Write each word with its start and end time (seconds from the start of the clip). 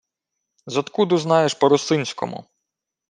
—Зодкуду 0.65 1.17
знаєш 1.17 1.53
по-русинському? 1.53 2.45